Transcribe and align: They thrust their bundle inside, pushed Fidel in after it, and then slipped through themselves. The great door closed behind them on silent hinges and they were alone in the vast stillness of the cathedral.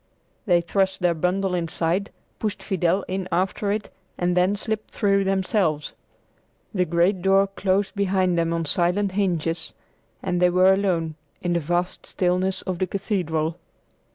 They 0.47 0.61
thrust 0.61 1.01
their 1.01 1.13
bundle 1.13 1.53
inside, 1.53 2.09
pushed 2.39 2.63
Fidel 2.63 3.05
in 3.07 3.27
after 3.31 3.69
it, 3.71 3.91
and 4.17 4.35
then 4.35 4.55
slipped 4.55 4.89
through 4.89 5.25
themselves. 5.25 5.93
The 6.73 6.85
great 6.85 7.21
door 7.21 7.45
closed 7.45 7.93
behind 7.93 8.35
them 8.35 8.51
on 8.51 8.65
silent 8.65 9.11
hinges 9.11 9.75
and 10.23 10.41
they 10.41 10.49
were 10.49 10.73
alone 10.73 11.17
in 11.43 11.53
the 11.53 11.59
vast 11.59 12.07
stillness 12.07 12.63
of 12.63 12.79
the 12.79 12.87
cathedral. 12.87 13.59